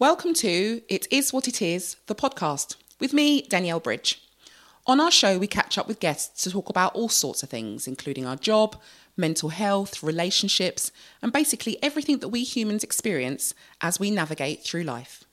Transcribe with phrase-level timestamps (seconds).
[0.00, 4.20] Welcome to It Is What It Is, the podcast, with me, Danielle Bridge.
[4.86, 7.86] On our show, we catch up with guests to talk about all sorts of things,
[7.86, 8.76] including our job,
[9.16, 10.90] mental health, relationships,
[11.22, 15.24] and basically everything that we humans experience as we navigate through life.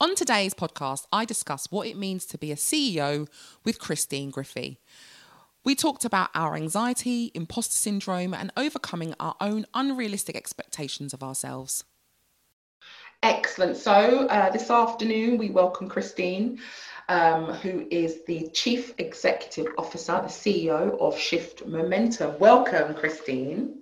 [0.00, 3.28] On today's podcast, I discuss what it means to be a CEO
[3.64, 4.78] with Christine Griffey.
[5.62, 11.84] We talked about our anxiety, imposter syndrome, and overcoming our own unrealistic expectations of ourselves.
[13.22, 13.76] Excellent.
[13.76, 16.58] So uh, this afternoon we welcome Christine,
[17.10, 22.38] um, who is the Chief Executive Officer, the CEO of Shift Momentum.
[22.38, 23.80] Welcome, Christine.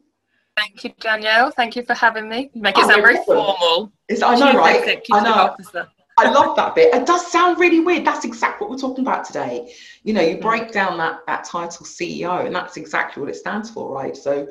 [0.57, 1.51] Thank you, Danielle.
[1.51, 2.51] Thank you for having me.
[2.55, 3.93] Make it oh, sound very formal.
[4.09, 4.81] It's, I know, Chief right?
[4.81, 5.35] Executive I know.
[5.35, 5.89] Officer.
[6.17, 6.93] I love that bit.
[6.93, 8.05] It does sound really weird.
[8.05, 9.73] That's exactly what we're talking about today.
[10.03, 10.41] You know, you mm.
[10.41, 14.17] break down that that title CEO, and that's exactly what it stands for, right?
[14.17, 14.49] So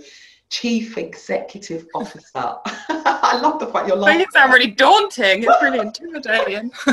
[0.50, 2.56] Chief Executive Officer.
[2.90, 4.20] I love the fact you're like.
[4.20, 5.44] It sounds really daunting.
[5.44, 6.72] It's really intimidating.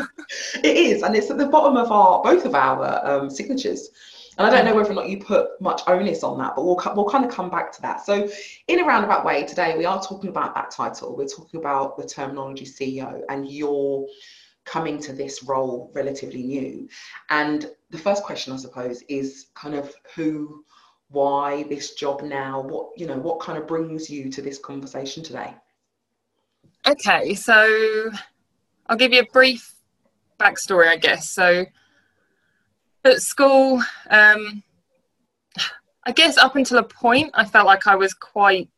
[0.63, 3.91] it is, and it's at the bottom of our both of our um, signatures.
[4.37, 6.81] And I don't know whether or not you put much onus on that, but we'll
[6.97, 8.05] we'll kind of come back to that.
[8.05, 8.29] So,
[8.67, 11.17] in a roundabout way, today we are talking about that title.
[11.17, 14.07] We're talking about the terminology CEO, and your
[14.65, 16.89] coming to this role relatively new.
[17.31, 20.65] And the first question, I suppose, is kind of who
[21.15, 22.61] why this job now?
[22.61, 25.55] What you know what kind of brings you to this conversation today?
[26.87, 28.11] Okay so
[28.87, 29.75] i'll give you a brief
[30.39, 31.31] backstory i guess.
[31.31, 31.65] So
[33.05, 34.63] at school um
[36.05, 38.69] i guess up until a point i felt like i was quite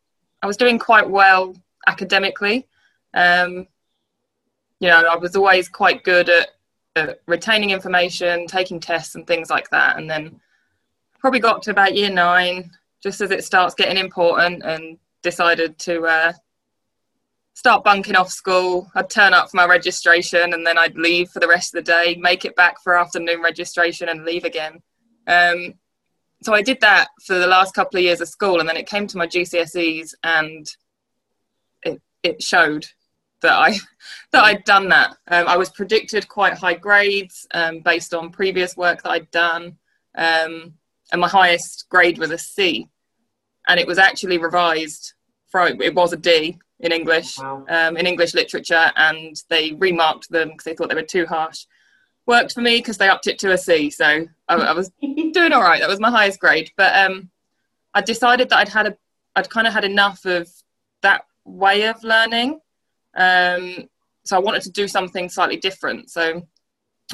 [0.42, 2.68] i was doing quite well academically.
[3.14, 3.66] Um
[4.78, 6.48] you know i was always quite good at,
[6.96, 9.96] at retaining information taking tests and things like that.
[9.96, 10.40] And then
[11.26, 12.70] probably got to about year nine,
[13.02, 16.32] just as it starts getting important, and decided to uh,
[17.52, 18.88] start bunking off school.
[18.94, 21.92] I'd turn up for my registration and then I'd leave for the rest of the
[21.92, 24.80] day, make it back for afternoon registration, and leave again.
[25.26, 25.74] Um,
[26.44, 28.86] so I did that for the last couple of years of school, and then it
[28.86, 30.70] came to my GCSEs, and
[31.82, 32.86] it it showed
[33.42, 33.78] that I
[34.30, 35.16] that I'd done that.
[35.26, 39.76] Um, I was predicted quite high grades um, based on previous work that I'd done.
[41.12, 42.88] And my highest grade was a C,
[43.68, 45.14] and it was actually revised
[45.48, 47.64] from it was a D in English, wow.
[47.68, 51.66] um, in English literature, and they remarked them because they thought they were too harsh.
[52.26, 55.52] Worked for me because they upped it to a C, so I, I was doing
[55.52, 55.80] all right.
[55.80, 57.30] That was my highest grade, but um,
[57.94, 58.96] I decided that I'd had a,
[59.36, 60.48] I'd kind of had enough of
[61.02, 62.60] that way of learning.
[63.16, 63.88] Um,
[64.24, 66.10] so I wanted to do something slightly different.
[66.10, 66.46] So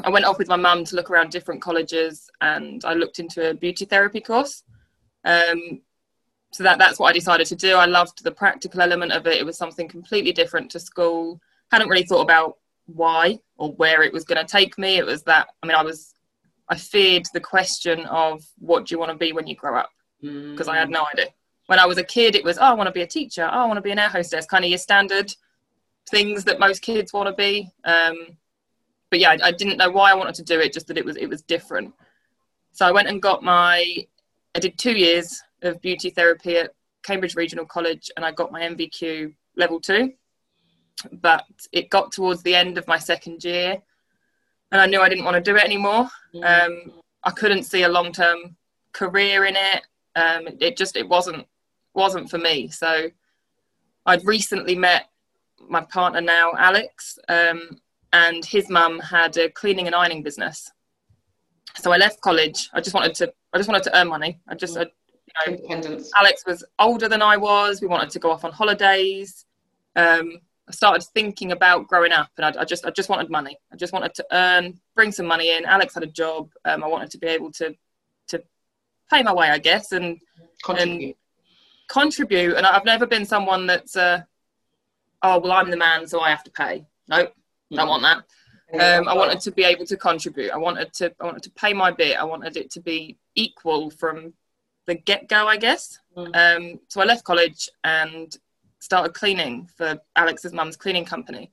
[0.05, 3.51] I went off with my mum to look around different colleges and I looked into
[3.51, 4.63] a beauty therapy course.
[5.25, 5.83] Um,
[6.53, 7.77] so that, that's what I decided to do.
[7.77, 9.37] I loved the practical element of it.
[9.37, 11.41] It was something completely different to school.
[11.71, 14.97] Hadn't really thought about why or where it was going to take me.
[14.97, 16.15] It was that, I mean, I was,
[16.69, 19.91] I feared the question of what do you want to be when you grow up?
[20.21, 20.73] Because mm.
[20.73, 21.27] I had no idea.
[21.67, 23.45] When I was a kid, it was, oh, I want to be a teacher.
[23.45, 25.35] Oh, I want to be an air hostess, kind of your standard
[26.11, 27.71] things that most kids want to be.
[27.85, 28.37] Um,
[29.13, 30.73] but yeah, I, I, didn't know why I wanted to do it.
[30.73, 31.93] Just that it was it was different.
[32.73, 33.85] So I went and got my.
[34.55, 36.71] I did two years of beauty therapy at
[37.05, 40.15] Cambridge Regional College, and I got my NVQ level two.
[41.13, 43.77] But it got towards the end of my second year,
[44.73, 46.09] and I knew I didn't want to do it anymore.
[46.35, 46.65] Mm.
[46.65, 46.93] Um,
[47.23, 48.57] I couldn't see a long term
[48.95, 49.83] career in it.
[50.17, 51.47] Um, it, it just it wasn't
[51.93, 52.69] wasn't for me.
[52.69, 53.11] So
[54.07, 55.11] I'd recently met
[55.69, 57.79] my partner now, Alex, um,
[58.13, 60.71] and his mum had a cleaning and ironing business.
[61.77, 62.69] So I left college.
[62.73, 63.33] I just wanted to.
[63.53, 64.41] I just wanted to earn money.
[64.49, 64.77] I just.
[64.77, 64.87] I,
[65.49, 67.81] you know, Alex was older than I was.
[67.81, 69.47] We wanted to go off on holidays.
[69.97, 72.85] Um, I started thinking about growing up, and I, I, just.
[72.85, 73.57] I just wanted money.
[73.73, 75.65] I just wanted to earn, bring some money in.
[75.65, 76.51] Alex had a job.
[76.67, 77.75] Um, I wanted to be able to,
[78.29, 78.43] to
[79.11, 80.19] pay my way, I guess, and
[80.63, 81.05] contribute.
[81.05, 81.15] And
[81.89, 82.57] contribute.
[82.57, 83.97] And I've never been someone that's.
[83.97, 84.23] Uh,
[85.23, 86.85] oh well, I'm the man, so I have to pay.
[87.09, 87.33] Nope
[87.79, 88.25] I want that.
[88.75, 90.51] Um, I wanted to be able to contribute.
[90.51, 91.13] I wanted to.
[91.21, 92.17] I wanted to pay my bit.
[92.17, 94.33] I wanted it to be equal from
[94.87, 95.99] the get go, I guess.
[96.17, 96.37] Mm.
[96.75, 98.35] Um, so I left college and
[98.81, 101.53] started cleaning for Alex's mum's cleaning company.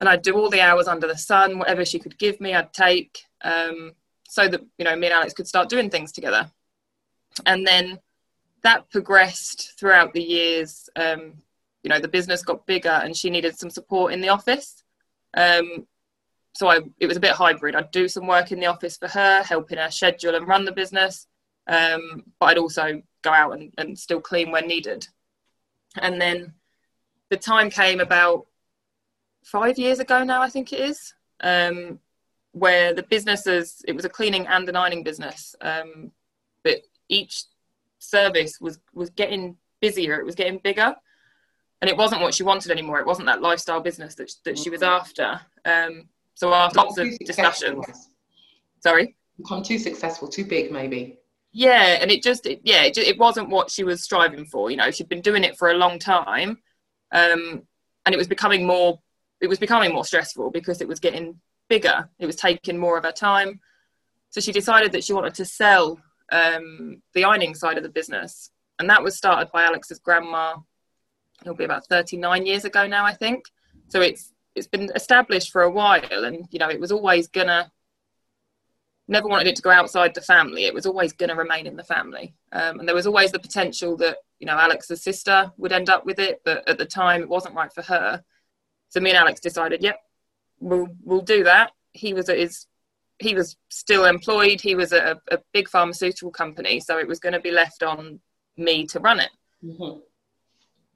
[0.00, 2.72] And I'd do all the hours under the sun, whatever she could give me, I'd
[2.72, 3.92] take, um,
[4.28, 6.50] so that you know me and Alex could start doing things together.
[7.44, 7.98] And then
[8.62, 10.88] that progressed throughout the years.
[10.94, 11.34] Um,
[11.82, 14.83] you know the business got bigger and she needed some support in the office.
[15.36, 15.86] Um,
[16.54, 17.74] so I it was a bit hybrid.
[17.74, 20.72] I'd do some work in the office for her, helping her schedule and run the
[20.72, 21.26] business,
[21.66, 25.08] um, but I'd also go out and, and still clean when needed.
[26.00, 26.52] And then
[27.30, 28.46] the time came about
[29.44, 31.98] five years ago now, I think it is, um,
[32.52, 36.12] where the businesses it was a cleaning and an ironing business, um,
[36.62, 37.44] but each
[37.98, 40.20] service was was getting busier.
[40.20, 40.94] It was getting bigger,
[41.84, 42.98] and it wasn't what she wanted anymore.
[42.98, 45.00] It wasn't that lifestyle business that that she was mm-hmm.
[45.00, 45.38] after.
[45.66, 48.08] Um, so after lots of discussions,
[48.80, 51.18] sorry, become too successful, too big, maybe.
[51.52, 54.70] Yeah, and it just it, yeah, it, it wasn't what she was striving for.
[54.70, 56.56] You know, she'd been doing it for a long time,
[57.12, 57.62] um,
[58.06, 58.98] and it was becoming more
[59.42, 61.38] it was becoming more stressful because it was getting
[61.68, 62.08] bigger.
[62.18, 63.60] It was taking more of her time.
[64.30, 66.00] So she decided that she wanted to sell
[66.32, 70.56] um, the ironing side of the business, and that was started by Alex's grandma.
[71.42, 73.44] It'll be about 39 years ago now, I think.
[73.88, 77.70] So it's it's been established for a while, and you know it was always gonna.
[79.06, 80.64] Never wanted it to go outside the family.
[80.64, 83.96] It was always to remain in the family, um, and there was always the potential
[83.98, 87.28] that you know Alex's sister would end up with it, but at the time it
[87.28, 88.24] wasn't right for her.
[88.88, 89.98] So me and Alex decided, yep,
[90.60, 91.72] we'll we'll do that.
[91.92, 92.66] He was at his
[93.18, 94.60] he was still employed.
[94.60, 97.82] He was at a, a big pharmaceutical company, so it was going to be left
[97.82, 98.20] on
[98.56, 99.30] me to run it,
[99.64, 99.98] mm-hmm.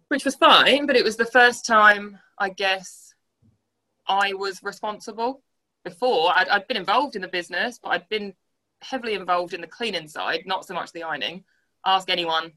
[0.09, 0.87] Which was fine.
[0.87, 3.15] But it was the first time, I guess,
[4.07, 5.43] I was responsible.
[5.85, 8.35] Before I'd, I'd been involved in the business, but I'd been
[8.83, 11.45] heavily involved in the cleaning side, not so much the ironing.
[11.87, 12.53] Ask anyone,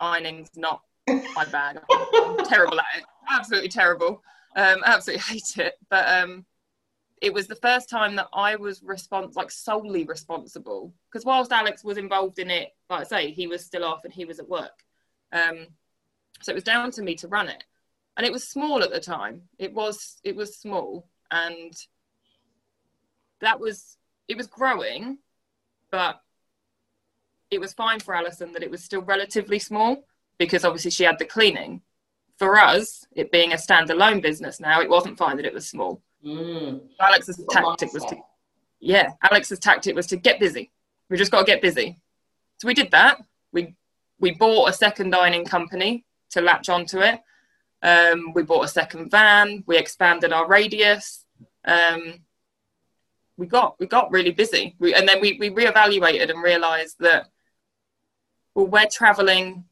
[0.00, 1.78] ironing's not my bag.
[1.90, 3.04] I'm terrible at it.
[3.30, 4.22] Absolutely terrible.
[4.56, 5.74] Um, absolutely hate it.
[5.88, 6.44] But um,
[7.22, 10.92] it was the first time that I was respons- like solely responsible.
[11.10, 14.12] Because whilst Alex was involved in it, like I say, he was still off and
[14.12, 14.84] he was at work.
[15.32, 15.68] Um,
[16.42, 17.64] so it was down to me to run it.
[18.16, 19.42] And it was small at the time.
[19.58, 21.74] It was it was small and
[23.40, 23.98] that was
[24.28, 25.18] it was growing,
[25.90, 26.20] but
[27.50, 30.04] it was fine for Alison that it was still relatively small
[30.38, 31.82] because obviously she had the cleaning
[32.38, 36.02] for us, it being a standalone business now, it wasn't fine that it was small.
[36.24, 36.80] Mm.
[37.00, 38.16] Alex's tactic was to,
[38.80, 40.70] yeah, Alex's tactic was to get busy.
[41.08, 41.98] We just got to get busy.
[42.58, 43.18] So we did that.
[43.52, 43.74] We
[44.18, 47.20] we bought a second dining company to latch onto it.
[47.82, 49.62] Um, we bought a second van.
[49.66, 51.24] We expanded our radius.
[51.64, 52.20] Um,
[53.36, 54.76] we got we got really busy.
[54.78, 57.28] We, and then we we reevaluated and realised that
[58.54, 59.64] well, we're travelling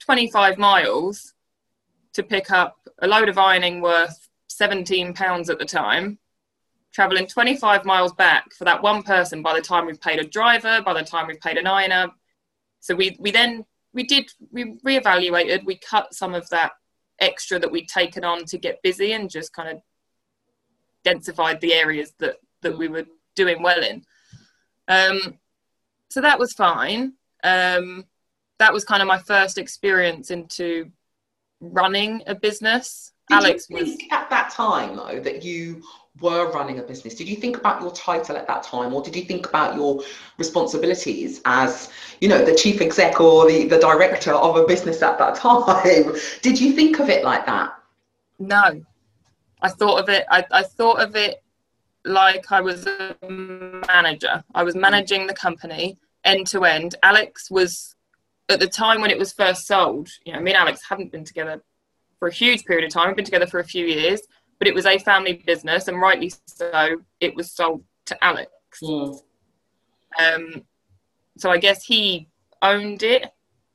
[0.00, 1.34] 25 miles
[2.14, 6.18] to pick up a load of ironing worth 17 pounds at the time
[6.96, 10.80] traveling 25 miles back for that one person by the time we've paid a driver
[10.80, 12.08] by the time we've paid an ironer
[12.80, 13.66] so we we then
[13.96, 16.72] we did we reevaluated we cut some of that
[17.18, 19.80] extra that we'd taken on to get busy and just kind of
[21.04, 24.04] densified the areas that that we were doing well in
[24.88, 25.38] um,
[26.10, 28.04] so that was fine um,
[28.58, 30.90] that was kind of my first experience into
[31.60, 33.12] running a business.
[33.28, 35.82] Did Alex you think was at that time though that you
[36.20, 37.14] were running a business.
[37.14, 40.02] Did you think about your title at that time, or did you think about your
[40.38, 41.90] responsibilities as,
[42.20, 46.14] you know, the chief exec or the, the director of a business at that time?
[46.42, 47.74] Did you think of it like that?
[48.38, 48.82] No,
[49.62, 50.26] I thought of it.
[50.30, 51.42] I, I thought of it
[52.04, 54.44] like I was a manager.
[54.54, 56.94] I was managing the company end to end.
[57.02, 57.94] Alex was
[58.48, 61.24] at the time when it was first sold, you know, me and Alex hadn't been
[61.24, 61.62] together
[62.18, 63.08] for a huge period of time.
[63.08, 64.20] We've been together for a few years,
[64.58, 68.50] but it was a family business, and rightly so, it was sold to Alex.
[68.82, 69.20] Mm.
[70.18, 70.64] Um,
[71.36, 72.28] so I guess he
[72.62, 73.24] owned it,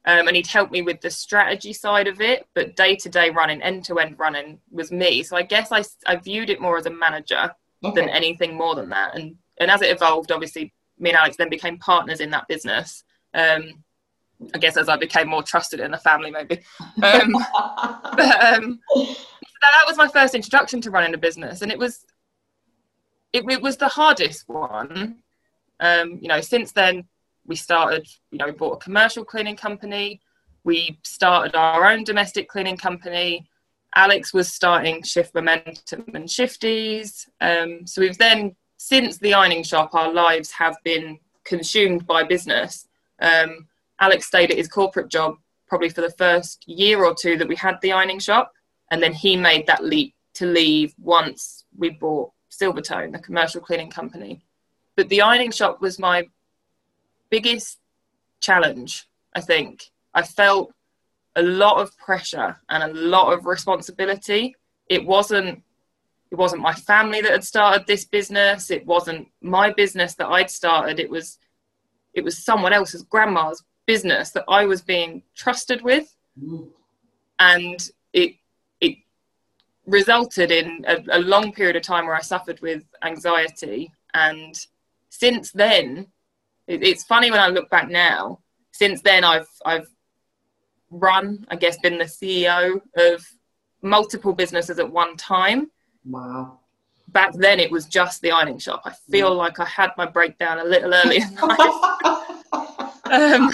[0.06, 3.30] um, and he'd helped me with the strategy side of it, but day to day
[3.30, 5.22] running, end to end running was me.
[5.24, 8.02] So I guess I, I viewed it more as a manager okay.
[8.02, 9.16] than anything more than that.
[9.16, 13.04] And and as it evolved, obviously, me and Alex then became partners in that business.
[13.34, 13.84] Um,
[14.56, 16.62] I guess as I became more trusted in the family, maybe.
[17.04, 17.36] Um,
[18.18, 18.80] but um,
[19.62, 22.06] that was my first introduction to running a business, and it was
[23.34, 25.18] it, it was the hardest one.
[25.80, 27.06] Um, you know, since then
[27.46, 28.08] we started.
[28.32, 30.22] You know, we bought a commercial cleaning company.
[30.64, 33.48] We started our own domestic cleaning company.
[33.96, 37.28] Alex was starting Shift Momentum and Shifties.
[37.42, 42.88] Um, so we've then, since the ironing shop, our lives have been consumed by business.
[43.20, 43.68] Um,
[44.00, 45.36] Alex stayed at his corporate job
[45.68, 48.54] probably for the first year or two that we had the ironing shop.
[48.92, 53.90] And then he made that leap to leave once we bought Silvertone, the commercial cleaning
[53.90, 54.44] company.
[54.96, 56.28] But the ironing shop was my
[57.30, 57.80] biggest
[58.42, 59.90] challenge, I think.
[60.14, 60.74] I felt
[61.36, 64.56] a lot of pressure and a lot of responsibility.
[64.90, 65.64] It wasn't
[66.30, 68.72] it wasn't my family that had started this business.
[68.72, 71.00] It wasn't my business that I'd started.
[71.00, 71.40] It was
[72.14, 76.14] it was someone else's grandma's business that I was being trusted with.
[76.42, 76.68] Mm.
[77.40, 78.36] And it it
[79.86, 83.92] resulted in a, a long period of time where I suffered with anxiety.
[84.14, 84.56] And
[85.10, 86.08] since then,
[86.68, 88.40] it, it's funny when I look back now.
[88.72, 89.88] Since then, I've I've
[90.90, 93.26] run, I guess, been the CEO of
[93.82, 95.72] multiple businesses at one time.
[96.06, 96.60] Wow.
[97.10, 98.82] Back then, it was just the ironing shop.
[98.86, 99.38] I feel mm.
[99.38, 101.22] like I had my breakdown a little early
[103.12, 103.52] um,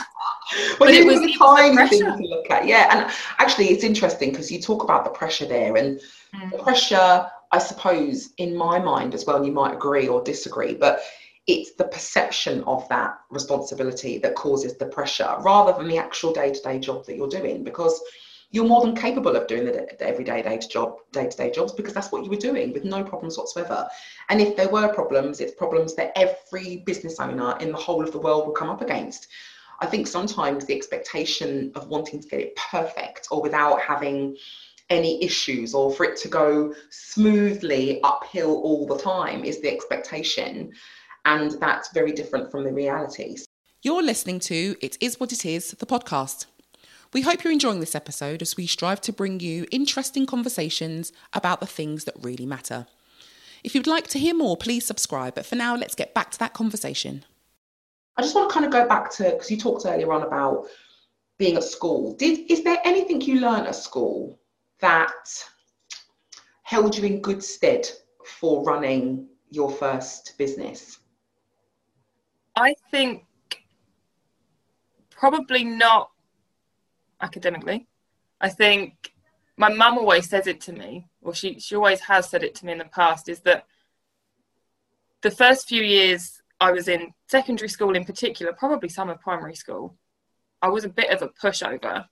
[0.80, 2.66] but it was a tiny thing to look at.
[2.66, 6.00] Yeah, and actually, it's interesting because you talk about the pressure there, and
[6.36, 6.52] mm.
[6.52, 9.38] the pressure, I suppose, in my mind as well.
[9.38, 11.02] And you might agree or disagree, but
[11.48, 16.78] it's the perception of that responsibility that causes the pressure rather than the actual day-to-day
[16.80, 18.02] job that you're doing because
[18.52, 22.12] you're more than capable of doing the, everyday day to job day-to-day jobs because that's
[22.12, 23.88] what you were doing with no problems whatsoever
[24.30, 28.12] and if there were problems it's problems that every business owner in the whole of
[28.12, 29.28] the world will come up against
[29.80, 34.36] i think sometimes the expectation of wanting to get it perfect or without having
[34.90, 40.72] any issues or for it to go smoothly uphill all the time is the expectation
[41.28, 43.46] and that's very different from the realities.
[43.82, 46.46] You're listening to It Is What It Is, the podcast.
[47.14, 51.60] We hope you're enjoying this episode as we strive to bring you interesting conversations about
[51.60, 52.88] the things that really matter.
[53.64, 55.36] If you'd like to hear more, please subscribe.
[55.36, 57.26] But for now, let's get back to that conversation.
[58.18, 60.66] I just want to kind of go back to because you talked earlier on about
[61.38, 62.16] being at school.
[62.16, 64.40] Did is there anything you learned at school
[64.80, 65.14] that
[66.64, 67.88] held you in good stead
[68.26, 71.00] for running your first business?
[72.56, 73.26] I think
[75.12, 76.10] probably not
[77.22, 77.88] academically.
[78.42, 79.14] I think
[79.58, 82.66] my mum always says it to me, or she, she always has said it to
[82.66, 83.66] me in the past, is that
[85.22, 89.56] the first few years I was in secondary school in particular, probably some of primary
[89.56, 89.96] school,
[90.62, 92.06] I was a bit of a pushover.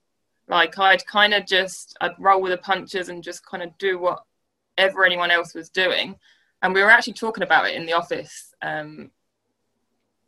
[0.48, 3.98] Like I'd kind of just, I'd roll with the punches and just kind of do
[3.98, 6.16] whatever anyone else was doing.
[6.62, 9.10] And we were actually talking about it in the office um,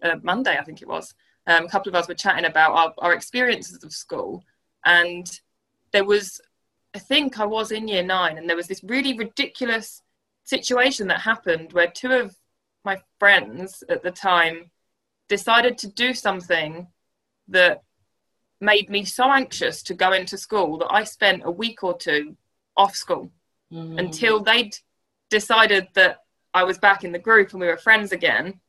[0.03, 1.15] uh, Monday, I think it was.
[1.47, 4.45] Um, a couple of us were chatting about our, our experiences of school,
[4.85, 5.41] and
[5.93, 6.41] there was,
[6.95, 10.03] I think I was in year nine, and there was this really ridiculous
[10.45, 12.37] situation that happened where two of
[12.85, 14.71] my friends at the time
[15.29, 16.87] decided to do something
[17.49, 17.83] that
[18.61, 22.37] made me so anxious to go into school that I spent a week or two
[22.77, 23.31] off school
[23.73, 23.99] mm.
[23.99, 24.77] until they'd
[25.31, 26.19] decided that
[26.55, 28.61] I was back in the group and we were friends again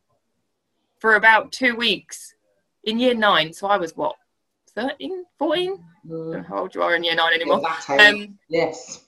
[1.00, 2.36] for about two weeks
[2.84, 3.54] in year nine.
[3.54, 4.16] So I was what,
[4.76, 5.84] 13, 14?
[6.08, 6.46] Mm.
[6.46, 7.62] how old you are in year nine anymore.
[7.90, 9.06] Um, yes.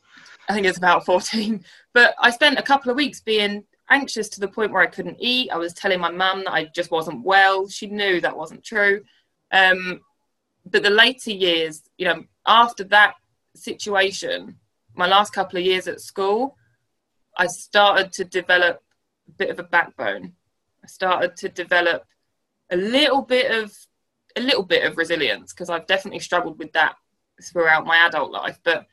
[0.50, 1.64] I think it's about 14.
[1.94, 5.18] But I spent a couple of weeks being anxious to the point where I couldn't
[5.20, 5.52] eat.
[5.52, 7.68] I was telling my mum that I just wasn't well.
[7.68, 9.04] She knew that wasn't true.
[9.52, 10.02] Um,
[10.66, 13.16] but the later years, you know, after that
[13.56, 14.56] situation,
[14.96, 16.58] my last couple of years at school,
[17.38, 18.82] I started to develop
[19.28, 20.34] a bit of a backbone.
[20.84, 22.06] I started to develop
[22.72, 23.76] a little bit of
[24.38, 26.96] a little bit of resilience because I've definitely struggled with that
[27.44, 28.60] throughout my adult life.
[28.64, 28.86] But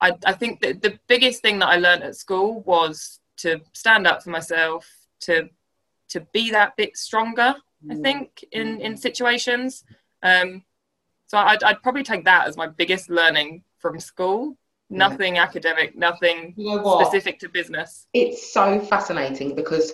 [0.00, 4.06] I, I think that the biggest thing that I learned at school was to stand
[4.06, 4.88] up for myself,
[5.20, 5.48] to
[6.08, 7.54] to be that bit stronger.
[7.90, 8.02] I mm.
[8.02, 9.84] think in in situations.
[10.22, 10.64] Um,
[11.26, 14.56] so I'd, I'd probably take that as my biggest learning from school
[14.88, 15.42] nothing yeah.
[15.42, 18.06] academic, nothing you know specific to business.
[18.14, 19.92] It's so fascinating because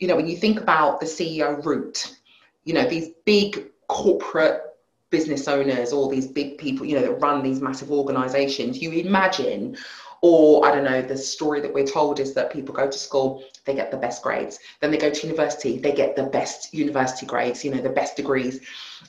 [0.00, 2.16] you know, when you think about the CEO route,
[2.64, 4.62] you know, these big corporate
[5.10, 9.76] business owners, all these big people, you know, that run these massive organizations, you imagine
[10.22, 13.42] or I don't know, the story that we're told is that people go to school,
[13.64, 14.58] they get the best grades.
[14.80, 18.16] Then they go to university, they get the best university grades, you know, the best
[18.16, 18.60] degrees.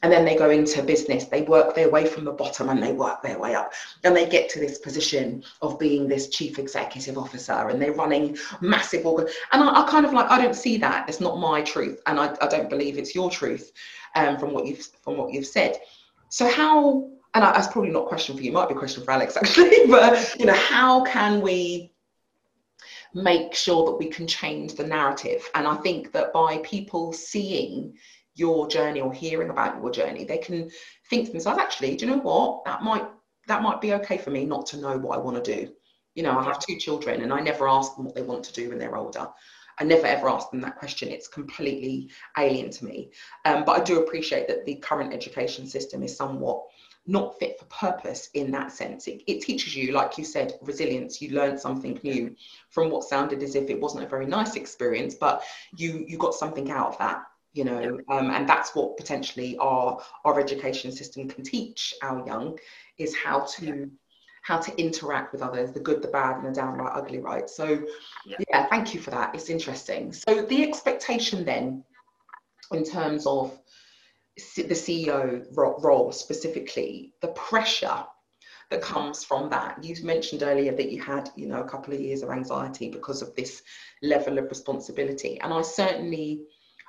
[0.03, 2.93] And then they go into business, they work their way from the bottom and they
[2.93, 3.73] work their way up.
[4.05, 8.37] And they get to this position of being this chief executive officer and they're running
[8.61, 9.27] massive organ.
[9.51, 11.09] And I, I kind of like, I don't see that.
[11.09, 11.99] It's not my truth.
[12.05, 13.73] And I, I don't believe it's your truth
[14.15, 15.77] um, from what you've from what you've said.
[16.29, 19.03] So how and that's probably not a question for you, it might be a question
[19.03, 21.93] for Alex actually, but you know, how can we
[23.13, 25.49] make sure that we can change the narrative?
[25.55, 27.93] And I think that by people seeing
[28.35, 30.69] your journey or hearing about your journey, they can
[31.09, 32.65] think to themselves, actually, do you know what?
[32.65, 33.05] That might
[33.47, 35.71] that might be okay for me not to know what I want to do.
[36.15, 38.53] You know, I have two children and I never ask them what they want to
[38.53, 39.27] do when they're older.
[39.79, 41.09] I never ever ask them that question.
[41.09, 43.11] It's completely alien to me.
[43.45, 46.61] Um, but I do appreciate that the current education system is somewhat
[47.07, 49.07] not fit for purpose in that sense.
[49.07, 51.21] It, it teaches you, like you said, resilience.
[51.21, 52.35] You learn something new
[52.69, 55.43] from what sounded as if it wasn't a very nice experience, but
[55.75, 60.01] you you got something out of that you know um, and that's what potentially our
[60.25, 62.57] our education system can teach our young
[62.97, 63.89] is how to
[64.43, 67.83] how to interact with others the good the bad and the downright ugly right so
[68.25, 68.37] yeah.
[68.49, 71.83] yeah thank you for that it's interesting so the expectation then
[72.71, 73.57] in terms of
[74.37, 78.05] the CEO role specifically, the pressure
[78.69, 79.83] that comes from that.
[79.83, 83.21] You mentioned earlier that you had, you know, a couple of years of anxiety because
[83.21, 83.61] of this
[84.01, 86.43] level of responsibility, and I certainly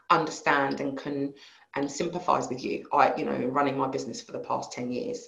[0.09, 1.35] understand and can
[1.75, 2.87] and sympathise with you.
[2.93, 5.27] I, you know, running my business for the past ten years,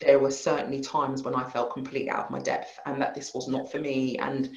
[0.00, 3.32] there were certainly times when I felt completely out of my depth, and that this
[3.32, 4.18] was not for me.
[4.18, 4.50] And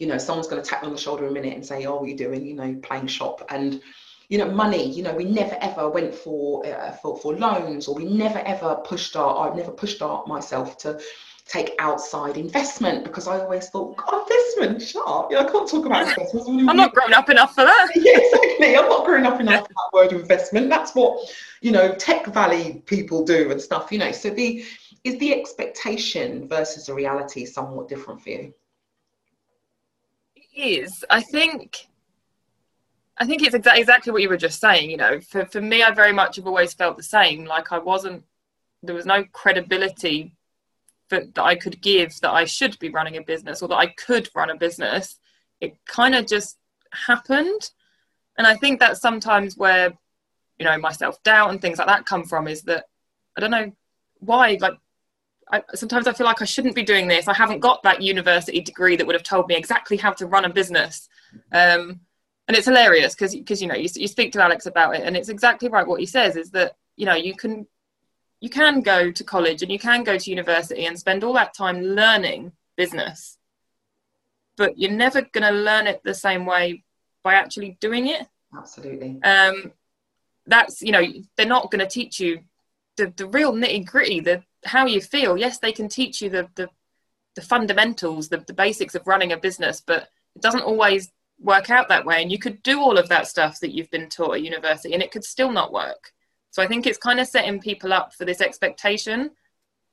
[0.00, 1.96] you know, someone's going to tap me on the shoulder a minute and say, "Oh,
[1.96, 3.80] what are you doing?" You know, playing shop and
[4.28, 7.94] you know, money, you know, we never ever went for, uh, for, for loans or
[7.94, 11.00] we never ever pushed our, I've never pushed our, myself to
[11.46, 15.30] take outside investment because I always thought, God, investment, shut up.
[15.30, 16.68] You know, I can't talk about investment.
[16.68, 17.88] I'm not grown up enough for that.
[17.94, 18.76] yeah, exactly.
[18.76, 20.70] I'm not grown up enough for that word investment.
[20.70, 21.28] That's what,
[21.60, 24.12] you know, tech valley people do and stuff, you know.
[24.12, 24.64] So the
[25.04, 28.54] is the expectation versus the reality somewhat different for you?
[30.36, 31.04] It is.
[31.10, 31.88] I think
[33.18, 34.90] I think it's exa- exactly what you were just saying.
[34.90, 37.44] You know, for, for me, I very much have always felt the same.
[37.44, 38.24] Like I wasn't,
[38.82, 40.34] there was no credibility
[41.10, 43.86] that, that I could give that I should be running a business or that I
[43.86, 45.16] could run a business.
[45.60, 46.58] It kind of just
[47.06, 47.70] happened.
[48.38, 49.92] And I think that's sometimes where,
[50.58, 52.86] you know, my self doubt and things like that come from is that
[53.36, 53.72] I don't know
[54.18, 54.74] why, like,
[55.50, 57.28] I, sometimes I feel like I shouldn't be doing this.
[57.28, 60.46] I haven't got that university degree that would have told me exactly how to run
[60.46, 61.08] a business.
[61.52, 62.00] Um,
[62.52, 65.16] and it's hilarious because because you know you, you speak to alex about it and
[65.16, 67.66] it's exactly right what he says is that you know you can
[68.40, 71.54] you can go to college and you can go to university and spend all that
[71.54, 73.38] time learning business
[74.58, 76.84] but you're never going to learn it the same way
[77.22, 78.26] by actually doing it.
[78.56, 79.18] Absolutely.
[79.22, 79.72] Um
[80.46, 81.02] that's you know
[81.36, 82.40] they're not going to teach you
[82.96, 85.38] the, the real nitty gritty the how you feel.
[85.38, 86.68] Yes they can teach you the the,
[87.34, 91.10] the fundamentals the, the basics of running a business but it doesn't always
[91.42, 94.08] work out that way and you could do all of that stuff that you've been
[94.08, 96.12] taught at university and it could still not work.
[96.52, 99.30] So i think it's kind of setting people up for this expectation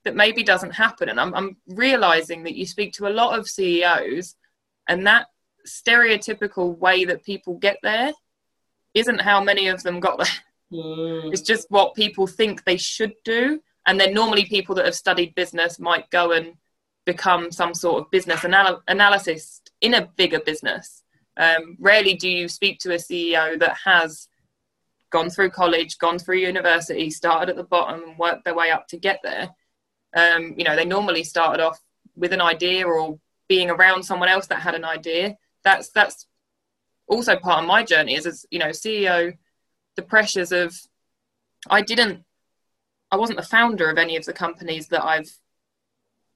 [0.04, 3.50] that maybe doesn't happen and i'm, I'm realizing that you speak to a lot of
[3.50, 4.36] ceos
[4.88, 5.28] and that
[5.68, 8.14] stereotypical way that people get there
[8.94, 10.28] isn't how many of them got there.
[10.72, 11.32] Mm.
[11.32, 15.34] it's just what people think they should do and then normally people that have studied
[15.34, 16.54] business might go and
[17.06, 20.99] become some sort of business anal- analysis in a bigger business
[21.40, 24.28] um, rarely do you speak to a CEO that has
[25.10, 28.88] gone through college, gone through university, started at the bottom and worked their way up
[28.90, 29.50] to get there.
[30.16, 31.80] Um, you know, they normally started off
[32.16, 35.38] with an idea or being around someone else that had an idea.
[35.64, 36.28] That's that's
[37.08, 39.38] also part of my journey as, as you know, CEO.
[39.96, 40.80] The pressures of
[41.70, 42.24] I didn't,
[43.12, 45.32] I wasn't the founder of any of the companies that I've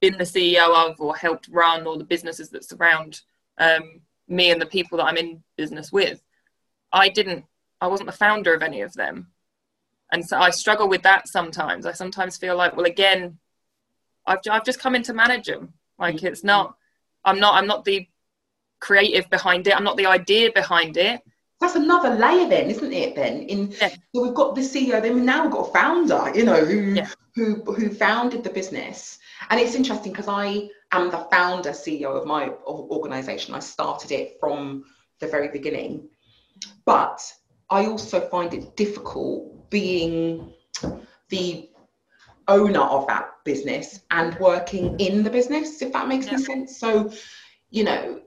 [0.01, 3.21] been the CEO of or helped run or the businesses that surround
[3.57, 6.21] um, me and the people that I'm in business with.
[6.91, 7.45] I didn't,
[7.81, 9.27] I wasn't the founder of any of them.
[10.11, 11.85] And so I struggle with that sometimes.
[11.85, 13.39] I sometimes feel like, well, again,
[14.25, 15.73] I've, I've just come in to manage them.
[15.97, 16.27] Like mm-hmm.
[16.27, 16.75] it's not,
[17.25, 18.07] I'm not, I'm not the
[18.79, 19.75] creative behind it.
[19.75, 21.21] I'm not the idea behind it.
[21.59, 23.15] That's another layer then, isn't it?
[23.15, 23.95] Then in yeah.
[24.13, 27.07] so we've got the CEO, then now we've got a founder, you know, who yeah.
[27.35, 29.17] who who founded the business.
[29.49, 33.53] And it's interesting because I am the founder CEO of my organization.
[33.53, 34.85] I started it from
[35.19, 36.09] the very beginning.
[36.85, 37.21] But
[37.69, 40.53] I also find it difficult being
[41.29, 41.69] the
[42.47, 46.33] owner of that business and working in the business, if that makes yeah.
[46.33, 46.77] any sense.
[46.77, 47.11] So,
[47.69, 48.21] you know,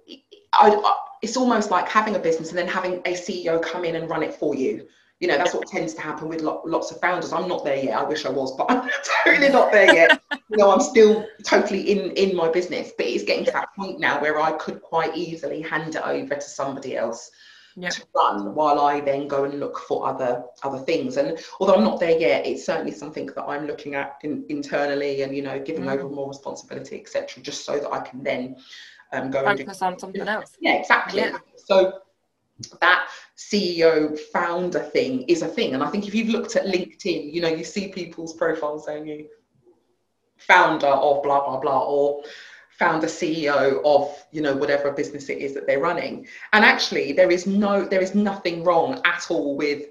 [0.52, 3.96] I, I, it's almost like having a business and then having a CEO come in
[3.96, 4.87] and run it for you
[5.20, 7.33] you know that's what tends to happen with lo- lots of founders.
[7.33, 7.98] I'm not there yet.
[7.98, 8.88] I wish i was but i'm
[9.24, 10.22] totally not there yet.
[10.48, 13.98] You know i'm still totally in in my business but it's getting to that point
[13.98, 17.33] now where i could quite easily hand it over to somebody else
[17.74, 17.90] yep.
[17.92, 21.16] to run while i then go and look for other other things.
[21.16, 25.22] And although i'm not there yet it's certainly something that i'm looking at in, internally
[25.22, 25.92] and you know giving mm.
[25.92, 28.57] over more responsibility etc just so that i can then
[29.12, 30.52] um, go focus and do, on something else.
[30.61, 31.20] Yeah exactly.
[31.20, 31.38] Yeah.
[31.57, 32.00] so
[32.81, 35.75] that CEO founder thing is a thing.
[35.75, 39.07] And I think if you've looked at LinkedIn, you know, you see people's profiles saying
[39.07, 39.29] you
[40.38, 42.23] founder of blah blah blah or
[42.79, 46.27] founder CEO of, you know, whatever business it is that they're running.
[46.53, 49.87] And actually there is no there is nothing wrong at all with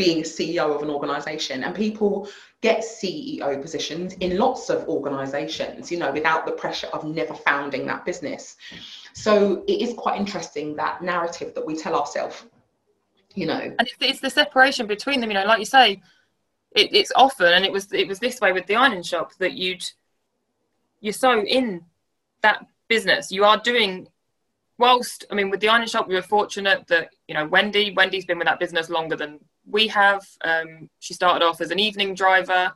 [0.00, 1.62] being a CEO of an organization.
[1.62, 2.26] And people
[2.62, 7.84] get CEO positions in lots of organizations, you know, without the pressure of never founding
[7.84, 8.56] that business.
[9.12, 12.46] So it is quite interesting that narrative that we tell ourselves,
[13.34, 13.60] you know.
[13.60, 16.00] And it's, it's the separation between them, you know, like you say,
[16.72, 19.52] it, it's often, and it was it was this way with the ironing shop that
[19.52, 19.84] you'd
[21.00, 21.84] you're so in
[22.40, 24.08] that business, you are doing.
[24.78, 27.92] Whilst I mean, with the ironing shop, we were fortunate that you know Wendy.
[27.94, 30.26] Wendy's been with that business longer than we have.
[30.42, 32.72] Um, she started off as an evening driver.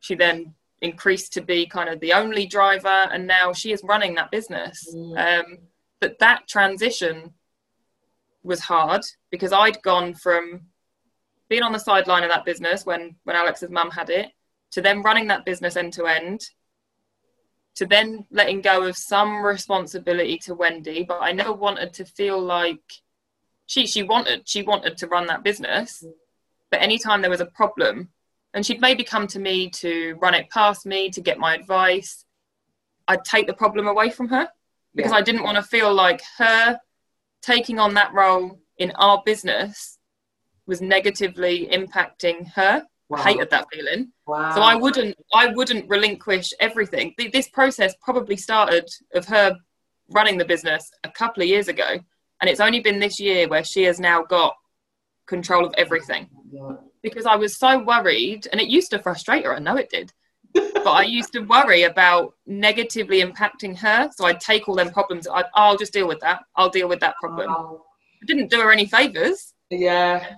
[0.00, 4.14] She then increased to be kind of the only driver, and now she is running
[4.14, 4.92] that business.
[4.94, 5.40] Mm.
[5.40, 5.58] Um,
[6.00, 7.32] but that transition
[8.42, 10.62] was hard because I'd gone from
[11.48, 14.30] being on the sideline of that business when when Alex's mum had it
[14.72, 16.40] to then running that business end to end
[17.74, 22.40] to then letting go of some responsibility to Wendy but I never wanted to feel
[22.40, 22.82] like
[23.66, 26.04] she she wanted she wanted to run that business
[26.70, 28.08] but anytime there was a problem
[28.54, 32.24] and she'd maybe come to me to run it past me to get my advice
[33.08, 34.48] I'd take the problem away from her
[34.94, 35.18] because yeah.
[35.18, 36.78] I didn't want to feel like her
[37.40, 39.98] taking on that role in our business
[40.66, 42.84] was negatively impacting her.
[43.08, 43.18] Wow.
[43.18, 44.12] I hated that feeling.
[44.26, 44.54] Wow.
[44.54, 47.14] So I wouldn't I wouldn't relinquish everything.
[47.32, 49.56] This process probably started of her
[50.10, 51.98] running the business a couple of years ago
[52.42, 54.56] and it's only been this year where she has now got
[55.26, 56.28] control of everything.
[57.00, 60.12] Because I was so worried and it used to frustrate her, I know it did.
[60.52, 64.10] but I used to worry about negatively impacting her.
[64.16, 65.28] So I'd take all them problems.
[65.28, 66.42] i will just deal with that.
[66.56, 67.48] I'll deal with that problem.
[67.48, 67.84] Wow.
[68.20, 69.54] I didn't do her any favors.
[69.70, 70.34] Yeah.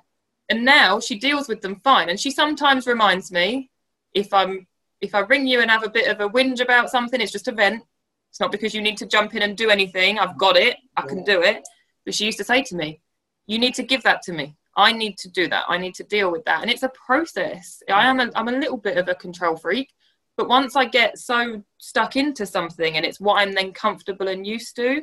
[0.50, 2.10] And now she deals with them fine.
[2.10, 3.70] And she sometimes reminds me
[4.12, 4.66] if I'm
[5.00, 7.48] if I ring you and have a bit of a whinge about something, it's just
[7.48, 7.82] a vent.
[8.30, 10.18] It's not because you need to jump in and do anything.
[10.18, 10.76] I've got it.
[10.96, 11.62] I can do it.
[12.04, 13.00] But she used to say to me,
[13.46, 14.56] "You need to give that to me.
[14.76, 15.64] I need to do that.
[15.68, 17.82] I need to deal with that." And it's a process.
[17.88, 19.90] I am a, I'm a little bit of a control freak,
[20.36, 24.46] but once I get so stuck into something and it's what I'm then comfortable and
[24.46, 25.02] used to,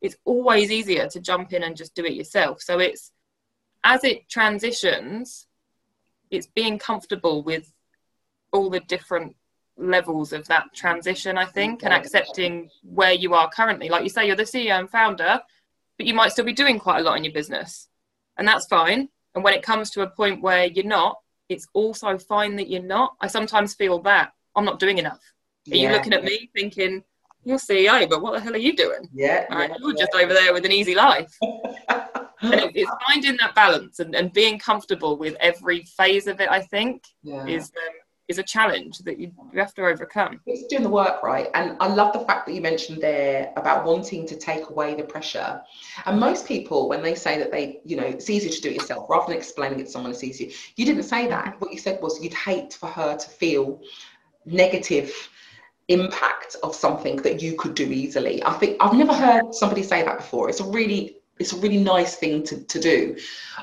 [0.00, 2.62] it's always easier to jump in and just do it yourself.
[2.62, 3.12] So it's
[3.84, 5.46] as it transitions,
[6.30, 7.72] it's being comfortable with
[8.52, 9.34] all the different
[9.76, 13.88] levels of that transition, I think, and accepting where you are currently.
[13.88, 15.40] Like you say, you're the CEO and founder,
[15.98, 17.88] but you might still be doing quite a lot in your business,
[18.38, 19.08] and that's fine.
[19.34, 22.82] And when it comes to a point where you're not, it's also fine that you're
[22.82, 23.16] not.
[23.20, 25.20] I sometimes feel that I'm not doing enough.
[25.70, 25.88] Are yeah.
[25.90, 27.04] you looking at me thinking,
[27.44, 29.08] you're CEO, but what the hell are you doing?
[29.12, 29.44] Yeah.
[29.54, 29.70] Right?
[29.70, 30.04] yeah you're yeah.
[30.04, 31.36] just over there with an easy life.
[31.42, 36.48] and it, it's finding that balance and, and being comfortable with every phase of it,
[36.50, 37.94] I think, is um,
[38.28, 40.40] is a challenge that you, you have to overcome.
[40.46, 41.48] It's doing the work right.
[41.54, 45.02] And I love the fact that you mentioned there about wanting to take away the
[45.02, 45.62] pressure.
[46.04, 48.74] And most people, when they say that they, you know, it's easier to do it
[48.74, 50.50] yourself rather than explaining it to someone, it's easier.
[50.76, 51.46] You didn't say that.
[51.46, 51.58] Mm-hmm.
[51.58, 53.80] What you said was you'd hate for her to feel
[54.44, 55.12] negative
[55.88, 58.44] impact of something that you could do easily.
[58.44, 60.50] I think I've never heard somebody say that before.
[60.50, 63.16] It's a really it's a really nice thing to, to do.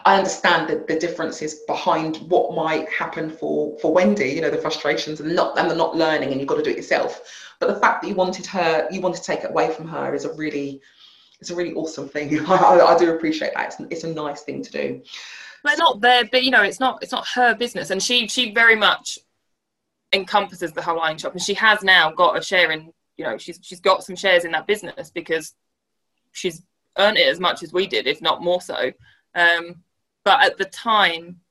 [0.05, 4.57] I understand that the differences behind what might happen for for Wendy, you know, the
[4.57, 7.21] frustrations and not and the not learning and you've got to do it yourself.
[7.59, 10.13] But the fact that you wanted her, you want to take it away from her
[10.13, 10.81] is a really
[11.39, 12.39] it's a really awesome thing.
[12.47, 13.67] I, I do appreciate that.
[13.67, 15.01] It's, it's a nice thing to do.
[15.63, 18.53] But not there, but you know, it's not it's not her business, and she she
[18.53, 19.19] very much
[20.13, 22.93] encompasses the whole ironing shop, and she has now got a share in.
[23.17, 25.55] You know, she's she's got some shares in that business because
[26.33, 26.61] she's
[26.97, 28.91] earned it as much as we did, if not more so.
[29.33, 29.83] Um,
[30.23, 31.41] but at the time,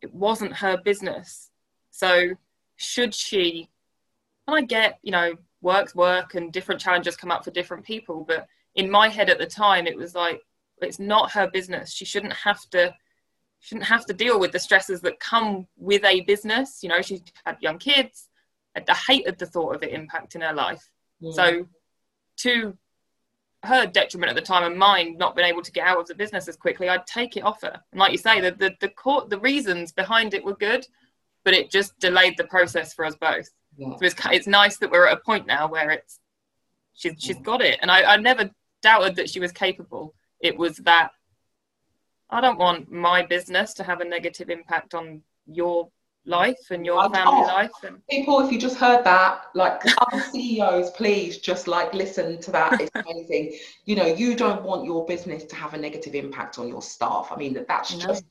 [0.00, 1.50] it wasn't her business.
[1.90, 2.30] So
[2.76, 3.68] should she?
[4.46, 8.24] And I get, you know, work's work, and different challenges come up for different people.
[8.26, 10.40] But in my head at the time, it was like
[10.80, 11.92] it's not her business.
[11.92, 12.94] She shouldn't have to
[13.60, 16.82] shouldn't have to deal with the stresses that come with a business.
[16.82, 18.28] You know, she had young kids.
[18.74, 20.90] I hated the thought of it impacting her life.
[21.20, 21.32] Yeah.
[21.32, 21.68] So,
[22.38, 22.76] to
[23.64, 26.14] her detriment at the time and mine not being able to get out of the
[26.14, 27.80] business as quickly, I'd take it off her.
[27.92, 30.86] And like you say, the the the, court, the reasons behind it were good,
[31.44, 33.48] but it just delayed the process for us both.
[33.76, 33.90] Yeah.
[33.96, 36.18] So it's it's nice that we're at a point now where it's
[36.94, 38.50] she's she's got it, and I, I never
[38.82, 40.14] doubted that she was capable.
[40.40, 41.10] It was that
[42.30, 45.90] I don't want my business to have a negative impact on your
[46.24, 47.70] life and your family oh, life.
[47.84, 48.06] And...
[48.08, 52.80] People, if you just heard that, like other CEOs, please just like listen to that.
[52.80, 53.58] It's amazing.
[53.84, 57.28] you know, you don't want your business to have a negative impact on your staff.
[57.30, 58.06] I mean, that's no.
[58.06, 58.24] just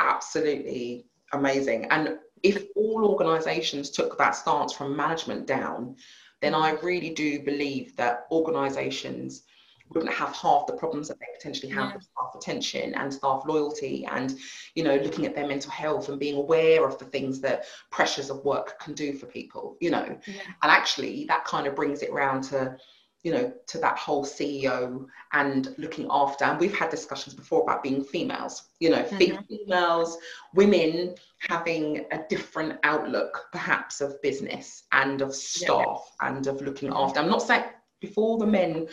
[0.00, 1.86] absolutely amazing.
[1.86, 5.96] And if all organizations took that stance from management down,
[6.40, 6.62] then mm.
[6.62, 9.42] I really do believe that organizations
[9.90, 11.94] wouldn't have half the problems that they potentially have yeah.
[11.94, 14.38] with staff retention and staff loyalty and
[14.74, 18.30] you know looking at their mental health and being aware of the things that pressures
[18.30, 20.34] of work can do for people you know yeah.
[20.62, 22.76] and actually that kind of brings it round to
[23.22, 27.82] you know to that whole ceo and looking after and we've had discussions before about
[27.82, 29.38] being females you know mm-hmm.
[29.48, 30.18] females
[30.54, 36.28] women having a different outlook perhaps of business and of staff yeah.
[36.28, 37.64] and of looking after i'm not saying
[38.00, 38.86] before the men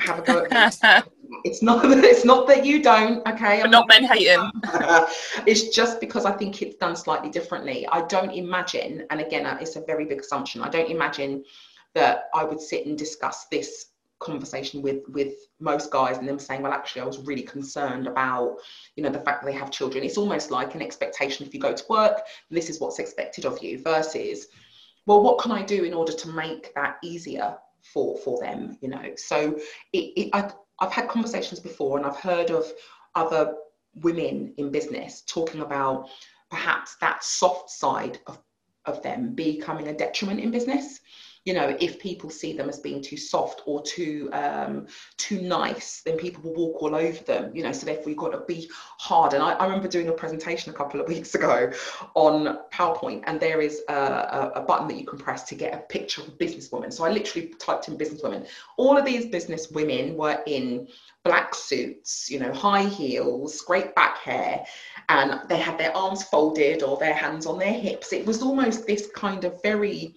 [0.00, 1.06] have a go at
[1.44, 3.62] it's not it's not that you don't okay?
[3.62, 4.50] I'm not men hating
[5.46, 7.86] it's just because i think it's done slightly differently.
[7.88, 11.44] I don't imagine and again uh, it's a very big assumption i don't imagine
[11.94, 13.86] that i would sit and discuss this
[14.20, 18.56] conversation with with most guys and them saying well actually i was really concerned about
[18.94, 20.04] you know the fact that they have children.
[20.04, 23.62] It's almost like an expectation if you go to work this is what's expected of
[23.62, 24.48] you versus
[25.06, 28.88] well what can i do in order to make that easier for for them you
[28.88, 29.12] know.
[29.16, 29.58] So
[29.92, 32.70] it, it I've, I've had conversations before and i've heard of
[33.14, 33.54] other
[33.94, 36.08] women in business talking about
[36.50, 38.38] perhaps that soft side of,
[38.84, 41.00] of them becoming a detriment in business
[41.44, 46.02] you know if people see them as being too soft or too um, too nice
[46.04, 48.68] then people will walk all over them you know so therefore you've got to be
[49.00, 49.32] hard.
[49.32, 51.72] And I, I remember doing a presentation a couple of weeks ago
[52.14, 55.74] on PowerPoint and there is a, a, a button that you can press to get
[55.74, 56.92] a picture of a businesswoman.
[56.92, 58.46] So I literally typed in businesswoman.
[58.76, 60.88] All of these business women were in
[61.24, 64.64] black suits, you know, high heels, great back hair,
[65.08, 68.12] and they had their arms folded or their hands on their hips.
[68.12, 70.14] It was almost this kind of very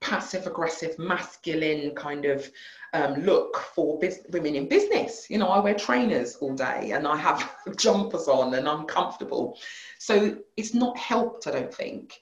[0.00, 2.50] passive aggressive masculine kind of
[2.94, 5.28] um, look for biz- women in business.
[5.28, 9.58] You know i wear trainers all day and i have jumpers on and i'm comfortable.
[9.98, 12.14] So it's not helped i don't think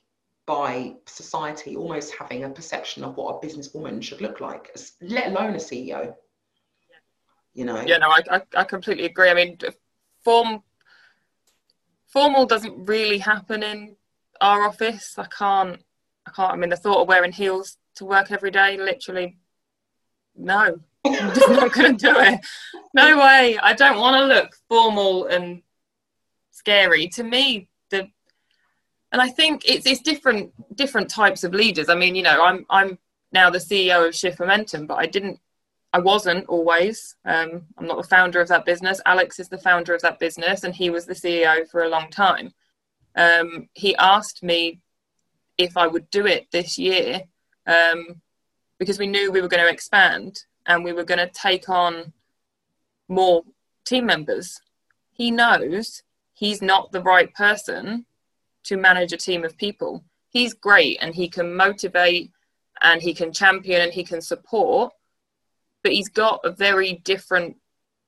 [0.47, 5.55] by society almost having a perception of what a businesswoman should look like let alone
[5.55, 6.15] a ceo
[7.53, 7.83] you know?
[7.85, 9.29] Yeah no i, I, I completely agree.
[9.29, 9.59] I mean
[10.25, 10.63] form
[12.07, 13.97] formal doesn't really happen in
[14.41, 15.15] our office.
[15.19, 15.81] I can't
[16.27, 16.53] I can't.
[16.53, 19.39] I mean, the thought of wearing heels to work every day, literally,
[20.37, 22.41] no, I'm just not going to do it.
[22.95, 23.59] No way.
[23.59, 25.63] I don't want to look formal and
[26.51, 27.09] scary.
[27.09, 28.09] To me, the
[29.13, 31.89] and I think it's it's different different types of leaders.
[31.89, 32.99] I mean, you know, I'm I'm
[33.33, 35.41] now the CEO of Shift Momentum, but I didn't.
[35.93, 37.17] I wasn't always.
[37.25, 39.01] Um, I'm not the founder of that business.
[39.07, 42.11] Alex is the founder of that business, and he was the CEO for a long
[42.11, 42.53] time.
[43.15, 44.81] Um, he asked me
[45.59, 47.23] if I would do it this year
[47.67, 48.21] um,
[48.79, 52.13] because we knew we were going to expand and we were going to take on
[53.09, 53.43] more
[53.85, 54.61] team members.
[55.13, 56.03] He knows
[56.35, 58.07] he's not the right person
[58.65, 60.05] to manage a team of people.
[60.31, 62.31] He's great and he can motivate
[62.83, 64.93] and he can champion and he can support,
[65.83, 67.57] but he's got a very different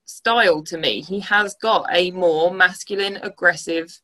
[0.04, 1.00] style to me.
[1.00, 4.00] He has got a more masculine, aggressive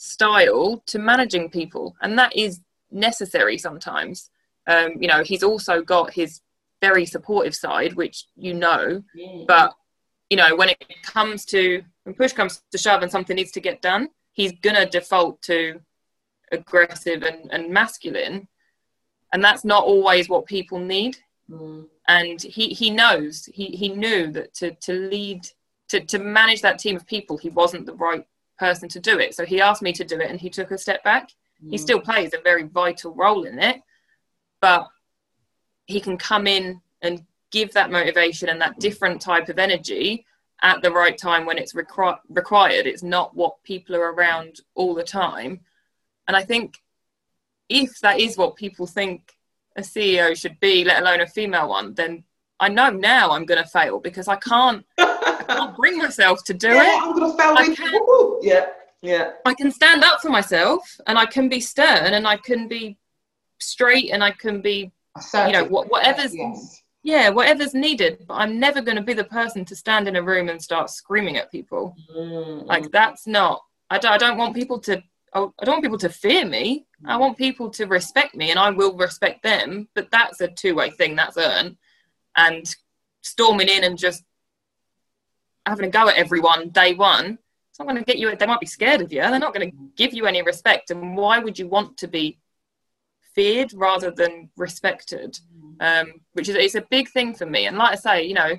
[0.00, 2.60] style to managing people, and that is
[2.90, 4.30] necessary sometimes.
[4.66, 6.40] Um, you know, he's also got his
[6.80, 9.44] very supportive side, which you know, yeah.
[9.46, 9.74] but
[10.30, 13.60] you know, when it comes to when push comes to shove and something needs to
[13.60, 15.80] get done, he's gonna default to
[16.50, 18.48] aggressive and, and masculine,
[19.34, 21.18] and that's not always what people need.
[21.50, 21.86] Mm.
[22.08, 25.46] And he he knows he he knew that to to lead
[25.90, 28.26] to to manage that team of people, he wasn't the right
[28.60, 29.34] person to do it.
[29.34, 31.30] So he asked me to do it, and he took a step back.
[31.64, 31.70] Mm.
[31.72, 33.80] He still plays a very vital role in it,
[34.60, 34.86] but
[35.86, 40.24] he can come in and give that motivation and that different type of energy
[40.62, 42.86] at the right time when it's requ- required.
[42.86, 45.60] It's not what people are around all the time.
[46.28, 46.80] And I think
[47.68, 49.34] if that is what people think
[49.76, 52.24] a CEO should be, let alone a female one, then
[52.60, 54.84] I know now I'm going to fail because I can't,
[55.22, 57.02] I can't bring myself to do yeah, it.
[57.02, 58.38] I'm going to fail.
[58.42, 58.66] Yeah.
[59.02, 59.32] Yeah.
[59.46, 62.98] I can stand up for myself and I can be stern and I can be
[63.58, 64.92] straight and I can be,
[65.34, 66.82] you know, whatever's, yes.
[67.02, 68.24] yeah, whatever's needed.
[68.28, 70.90] But I'm never going to be the person to stand in a room and start
[70.90, 71.96] screaming at people.
[72.14, 72.66] Mm-hmm.
[72.66, 75.02] Like, that's not, I don't, I don't want people to,
[75.32, 76.86] I don't want people to fear me.
[77.06, 79.88] I want people to respect me and I will respect them.
[79.94, 81.76] But that's a two way thing, that's earned.
[82.36, 82.66] And
[83.22, 84.24] storming in and just
[85.66, 87.38] having a go at everyone day one
[87.70, 89.20] it's not going to get you they might be scared of you.
[89.20, 90.90] They're not going to give you any respect.
[90.90, 92.38] And why would you want to be
[93.34, 95.38] feared rather than respected?
[95.78, 97.66] Um, which is it's a big thing for me.
[97.66, 98.56] And like i say you know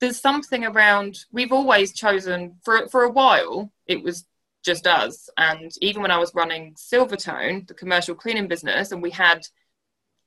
[0.00, 4.26] there's something around we've always chosen for for a while it was
[4.64, 5.30] just us.
[5.38, 9.46] And even when i was running silvertone the commercial cleaning business and we had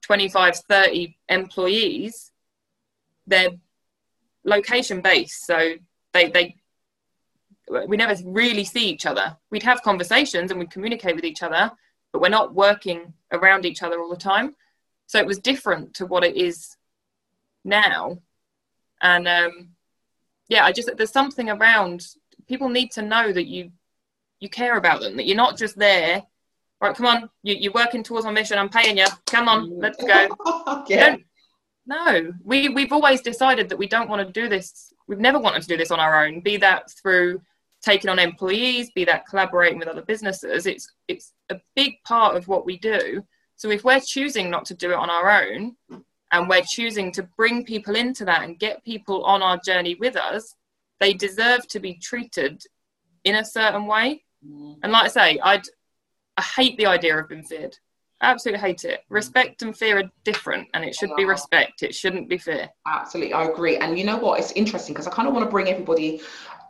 [0.04, 2.32] 25 30 employees
[3.28, 3.50] there
[4.44, 5.74] location based, so
[6.14, 6.56] they they
[7.88, 9.38] we never really see each other.
[9.52, 11.72] We'd have conversations and we'd communicate with each other,
[12.12, 14.56] but we're not working around each other all the time.
[15.06, 16.78] So it was different to what it is
[17.64, 18.20] now.
[19.02, 19.70] And um,
[20.48, 22.08] yeah, I just there's something around
[22.48, 23.72] people need to know that you
[24.40, 26.24] you care about them, that you're not just there.
[26.82, 28.58] Right, come on, you, you're working towards my mission.
[28.58, 29.06] I'm paying you.
[29.26, 30.28] Come on, let's go.
[30.88, 31.18] yeah.
[31.90, 34.94] No, we we've always decided that we don't want to do this.
[35.08, 36.40] We've never wanted to do this on our own.
[36.42, 37.42] Be that through
[37.82, 40.68] taking on employees, be that collaborating with other businesses.
[40.68, 43.26] It's it's a big part of what we do.
[43.56, 45.76] So if we're choosing not to do it on our own,
[46.32, 50.16] and we're choosing to bring people into that and get people on our journey with
[50.16, 50.56] us,
[51.00, 52.62] they deserve to be treated
[53.24, 54.24] in a certain way.
[54.48, 54.78] Mm.
[54.84, 55.66] And like I say, I'd
[56.38, 57.76] I hate the idea of being feared.
[58.22, 59.06] Absolutely hate it.
[59.10, 61.84] Respect and fear are different, and it should be respect.
[61.84, 62.70] It shouldn't be fear.
[62.86, 63.78] Absolutely, I agree.
[63.78, 64.40] And you know what?
[64.40, 66.22] It's interesting because I kind of want to bring everybody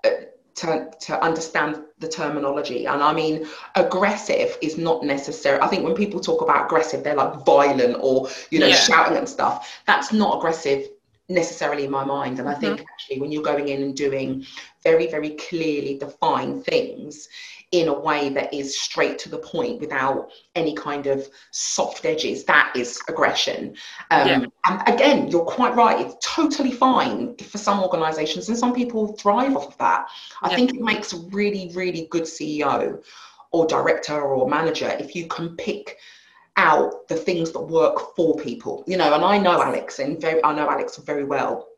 [0.05, 0.09] uh,
[0.55, 2.85] to, to understand the terminology.
[2.85, 5.59] And I mean, aggressive is not necessary.
[5.61, 8.75] I think when people talk about aggressive, they're like violent or, you know, yeah.
[8.75, 9.81] shouting and stuff.
[9.87, 10.87] That's not aggressive
[11.29, 12.39] necessarily in my mind.
[12.39, 12.57] And mm-hmm.
[12.57, 14.45] I think actually when you're going in and doing
[14.83, 17.29] very, very clearly defined things,
[17.71, 22.43] in a way that is straight to the point without any kind of soft edges.
[22.45, 23.75] That is aggression.
[24.11, 24.45] Um, yeah.
[24.65, 26.05] And again, you're quite right.
[26.05, 30.07] It's totally fine for some organizations, and some people thrive off of that.
[30.41, 30.55] I yeah.
[30.55, 33.03] think it makes a really, really good CEO
[33.51, 35.97] or director or manager if you can pick
[36.57, 40.43] out the things that work for people you know and i know alex and very
[40.43, 41.69] i know alex very well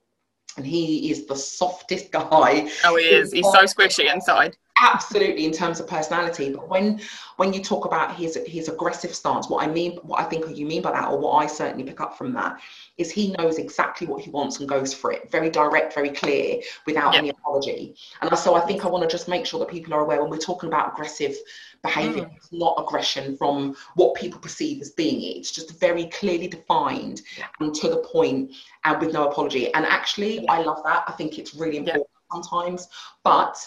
[0.57, 2.69] and he is the softest guy.
[2.83, 3.31] Oh, he is.
[3.31, 4.57] He's so squishy inside.
[4.83, 6.51] Absolutely, in terms of personality.
[6.51, 6.99] But when
[7.37, 10.65] when you talk about his his aggressive stance, what I mean, what I think you
[10.65, 12.59] mean by that, or what I certainly pick up from that,
[12.97, 15.29] is he knows exactly what he wants and goes for it.
[15.29, 17.19] Very direct, very clear, without yep.
[17.19, 17.95] any apology.
[18.21, 20.31] And so I think I want to just make sure that people are aware when
[20.31, 21.35] we're talking about aggressive
[21.83, 22.23] behavior.
[22.23, 22.35] Mm.
[22.35, 25.37] It's not aggression from what people perceive as being it.
[25.37, 27.21] It's just very clearly defined
[27.59, 28.51] and to the point
[28.83, 29.71] and with no apology.
[29.73, 31.03] And actually, I love that.
[31.07, 32.87] I think it's really important sometimes.
[33.23, 33.57] But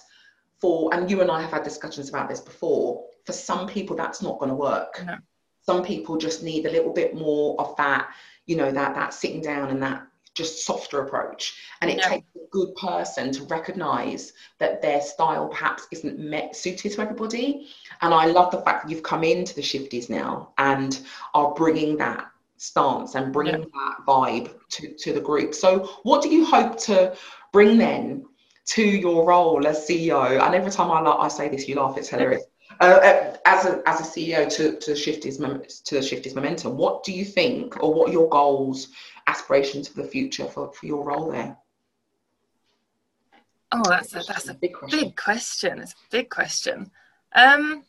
[0.60, 4.22] for, and you and I have had discussions about this before, for some people, that's
[4.22, 5.02] not going to work.
[5.04, 5.16] No.
[5.62, 8.10] Some people just need a little bit more of that,
[8.46, 11.54] you know, that that sitting down and that just softer approach.
[11.80, 12.08] And it yeah.
[12.08, 17.68] takes a good person to recognize that their style perhaps isn't met, suited to everybody.
[18.02, 21.00] And I love the fact that you've come into the shifties now and
[21.34, 25.54] are bringing that stance and bringing that vibe to, to the group.
[25.54, 27.16] So, what do you hope to
[27.52, 28.24] bring then
[28.66, 30.40] to your role as CEO?
[30.44, 32.44] And every time I, I say this, you laugh, it's hilarious.
[32.80, 35.36] Uh, uh as a as a CEO to to Shifties
[35.84, 38.88] to the Shifties Momentum, what do you think, or what are your goals
[39.26, 41.56] aspirations for the future for, for your role there?
[43.72, 45.00] Oh, that's a that's a big question.
[45.00, 45.78] Big question.
[45.80, 46.90] It's a big question.
[47.34, 47.84] Um,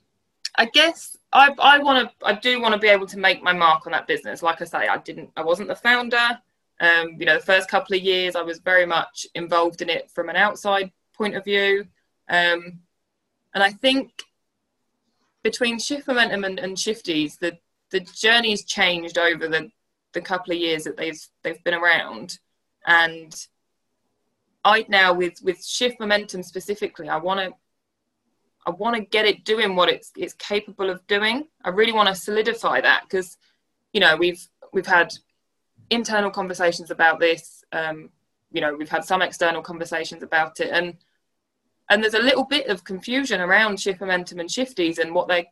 [0.56, 3.54] I guess I I want to I do want to be able to make my
[3.54, 4.42] mark on that business.
[4.42, 6.42] Like I say, I didn't I wasn't the founder.
[6.80, 10.12] Um, you know, the first couple of years I was very much involved in it
[10.12, 11.86] from an outside point of view.
[12.28, 12.80] Um,
[13.54, 14.24] and I think
[15.44, 17.58] between Shift Momentum and, and Shifties, the
[17.92, 19.72] the journey's changed over the
[20.14, 22.40] the couple of years that they've they've been around
[22.86, 23.48] and
[24.64, 27.54] I now with with shift momentum specifically I want to
[28.66, 32.10] I want to get it doing what it's it's capable of doing I really want
[32.10, 33.38] to solidify that because
[33.94, 35.14] you know we've we've had
[35.90, 38.10] internal conversations about this um,
[38.52, 40.96] you know we've had some external conversations about it and
[41.90, 45.48] and there's a little bit of confusion around shift momentum and shifties and what they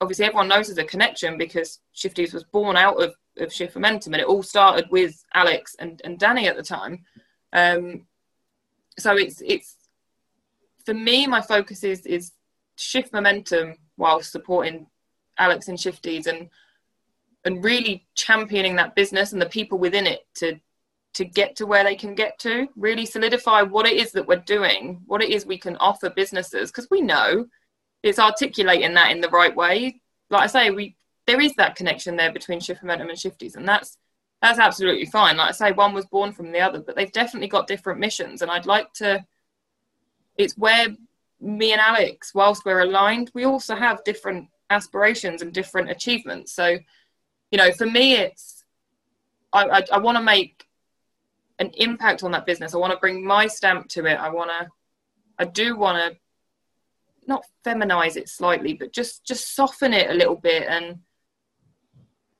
[0.00, 4.12] obviously everyone knows there's a connection because shifties was born out of of shift momentum
[4.12, 7.04] and it all started with alex and, and danny at the time.
[7.52, 8.06] Um,
[8.98, 9.76] so it's it's
[10.84, 12.32] for me my focus is is
[12.76, 14.86] shift momentum while supporting
[15.38, 16.50] alex and shifties and
[17.44, 20.58] and really championing that business and the people within it to
[21.14, 24.36] to get to where they can get to really solidify what it is that we're
[24.36, 27.46] doing what it is we can offer businesses because we know
[28.02, 30.00] it's articulating that in the right way.
[30.30, 30.96] Like i say we
[31.26, 33.98] there is that connection there between shift momentum and shifties and that's
[34.40, 35.36] that's absolutely fine.
[35.36, 38.42] Like i say one was born from the other but they've definitely got different missions
[38.42, 39.24] and i'd like to
[40.38, 40.88] it's where
[41.40, 46.52] me and alex whilst we're aligned we also have different aspirations and different achievements.
[46.52, 46.78] So
[47.52, 48.64] you know for me it's
[49.52, 50.66] i i, I want to make
[51.58, 52.74] an impact on that business.
[52.74, 54.18] I want to bring my stamp to it.
[54.18, 54.68] I want to
[55.38, 56.18] i do want to
[57.28, 60.98] not feminize it slightly but just just soften it a little bit and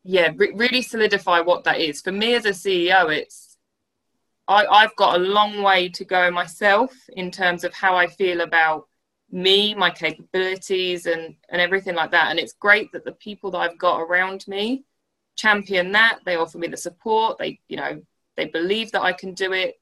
[0.02, 2.00] yeah re- really solidify what that is.
[2.00, 3.58] For me as a ceo it's
[4.48, 8.40] I, I've got a long way to go myself in terms of how I feel
[8.40, 8.88] about
[9.30, 12.30] me, my capabilities, and and everything like that.
[12.30, 14.84] And it's great that the people that I've got around me
[15.36, 16.20] champion that.
[16.24, 17.38] They offer me the support.
[17.38, 18.02] They, you know,
[18.36, 19.80] they believe that I can do it.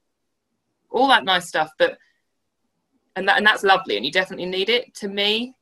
[0.89, 1.71] All that nice stuff.
[1.77, 1.97] But
[3.15, 4.93] and that and that's lovely, and you definitely need it.
[4.95, 5.55] To me,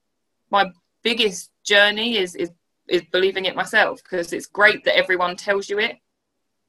[0.49, 0.71] my
[1.03, 2.51] biggest journey is is
[2.87, 5.97] is believing it myself because it's great that everyone tells you it.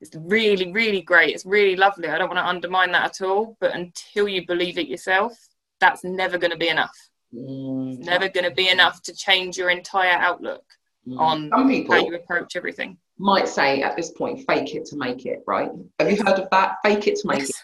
[0.00, 1.34] It's really, really great.
[1.34, 2.08] It's really lovely.
[2.08, 3.56] I don't want to undermine that at all.
[3.60, 5.32] But until you believe it yourself,
[5.78, 6.96] that's never going to be enough.
[7.34, 7.98] Mm.
[7.98, 10.64] It's never going to be enough to change your entire outlook
[11.06, 11.18] mm.
[11.18, 12.96] on Some people how you approach everything.
[13.20, 15.70] Might say at this point, fake it to make it, right?
[15.98, 16.76] Have you heard of that?
[16.82, 17.50] Fake it to make yes.
[17.50, 17.56] it.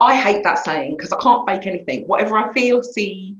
[0.00, 2.06] I hate that saying because I can't fake anything.
[2.06, 3.36] Whatever I feel, see,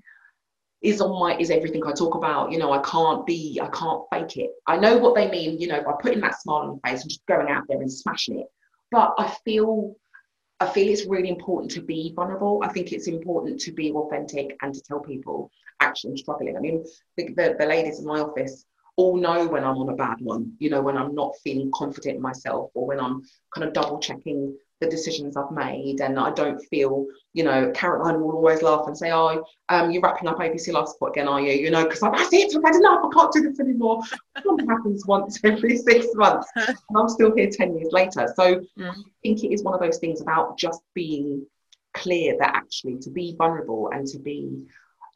[0.80, 2.52] is on my is everything I talk about.
[2.52, 4.50] You know, I can't be, I can't fake it.
[4.66, 7.10] I know what they mean, you know, by putting that smile on your face and
[7.10, 8.46] just going out there and smashing it.
[8.90, 9.94] But I feel
[10.60, 12.62] I feel it's really important to be vulnerable.
[12.64, 15.50] I think it's important to be authentic and to tell people
[15.80, 16.56] actually I'm struggling.
[16.56, 16.84] I mean,
[17.16, 18.64] the, the, the ladies in my office
[18.98, 22.16] all know when I'm on a bad one, you know, when I'm not feeling confident
[22.16, 23.22] in myself or when I'm
[23.54, 28.20] kind of double checking the decisions I've made and I don't feel, you know, Caroline
[28.20, 31.40] will always laugh and say, oh, um, you're wrapping up ABC Life Support again, are
[31.40, 31.52] you?
[31.52, 34.02] You know, because that's it, I've had enough, I can't do this anymore.
[34.36, 38.32] It happens once every six months and I'm still here 10 years later.
[38.34, 38.90] So mm.
[38.90, 41.46] I think it is one of those things about just being
[41.94, 44.64] clear that actually to be vulnerable and to be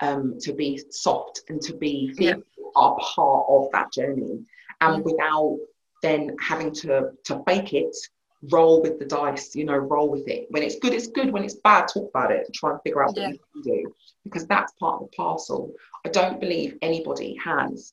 [0.03, 2.35] um, to be soft and to be yeah.
[2.77, 4.45] Are part of that journey
[4.81, 5.05] and mm.
[5.05, 5.59] without
[6.03, 7.95] then having to to fake it
[8.51, 10.47] roll with the dice, you know, roll with it.
[10.51, 11.33] When it's good, it's good.
[11.33, 13.29] When it's bad, talk about it and try and figure out what yeah.
[13.29, 13.95] you can do
[14.25, 15.73] because that's part of the parcel.
[16.05, 17.93] I don't believe anybody has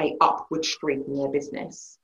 [0.00, 1.98] a upward streak in their business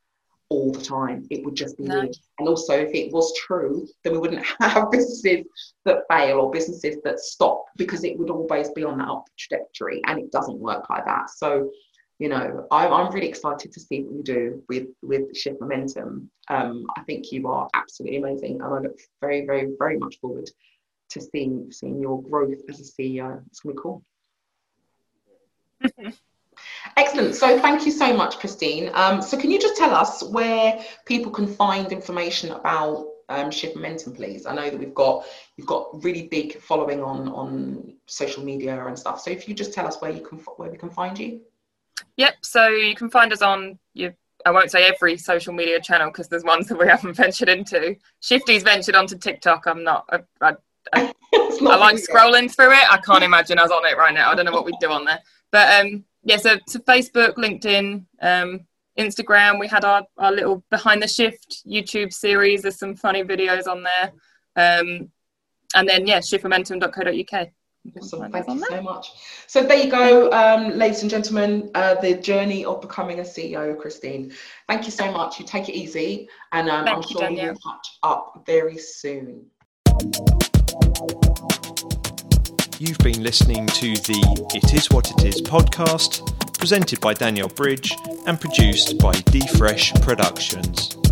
[0.49, 1.27] all the time.
[1.31, 2.01] It would just be no.
[2.01, 2.17] weird.
[2.39, 5.47] And also, if it was true, then we wouldn't have businesses
[5.85, 10.03] that fail or businesses that stop because it would always be on that up trajectory.
[10.07, 11.31] And it doesn't work like that.
[11.31, 11.71] So
[12.19, 16.31] you know, I'm, I'm really excited to see what you do with with Shift Momentum.
[16.49, 20.49] Um, I think you are absolutely amazing, and I look very, very, very much forward
[21.11, 23.43] to seeing seeing your growth as a CEO.
[23.49, 24.03] It's gonna be cool.
[26.97, 27.35] Excellent.
[27.35, 28.91] So thank you so much, Christine.
[28.95, 33.77] Um, so can you just tell us where people can find information about um, Shift
[33.77, 34.47] Momentum, please?
[34.47, 38.99] I know that we've got you've got really big following on on social media and
[38.99, 39.21] stuff.
[39.21, 41.43] So if you just tell us where you can where we can find you.
[42.17, 42.35] Yep.
[42.43, 44.15] So you can find us on your
[44.47, 47.97] I won't say every social media channel because there's ones that we haven't ventured into.
[48.21, 49.67] Shifty's ventured onto TikTok.
[49.67, 50.07] I'm not.
[50.11, 50.57] I, I,
[50.93, 52.93] I, I like scrolling through it.
[52.93, 54.31] I can't imagine us on it right now.
[54.31, 55.21] I don't know what we'd do on there.
[55.51, 58.61] But um, yeah, so, so Facebook, LinkedIn, um,
[58.99, 59.59] Instagram.
[59.59, 62.63] We had our, our little behind the shift YouTube series.
[62.63, 64.13] There's some funny videos on there.
[64.57, 65.11] Um,
[65.75, 67.49] and then yeah, shiftmomentum.co.uk.
[67.97, 68.31] Awesome.
[68.31, 69.13] Thank you so much.
[69.47, 73.79] So there you go, um, ladies and gentlemen, uh, the journey of becoming a CEO,
[73.79, 74.33] Christine.
[74.69, 75.39] Thank you so much.
[75.39, 79.47] You take it easy, and um, I'm sure we will catch up very soon.
[82.79, 87.95] You've been listening to the It Is What It Is podcast, presented by Danielle Bridge
[88.27, 91.06] and produced by D Fresh Productions.